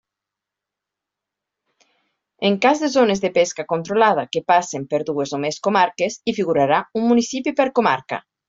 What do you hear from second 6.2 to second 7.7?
hi figurarà un municipi